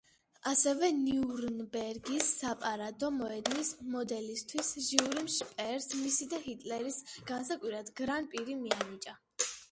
ასევე, 0.49 0.87
ნიურნბერგის 0.99 2.29
საპარადო 2.37 3.09
მოედნის 3.17 3.69
მოდელისთვის, 3.95 4.71
ჟიურიმ 4.85 5.29
შპეერს, 5.33 5.87
მისი 6.05 6.27
და 6.31 6.39
ჰიტლერის 6.47 6.97
გასაკვირად, 7.33 7.93
გრან-პრი 8.01 8.57
მიანიჭა. 8.63 9.15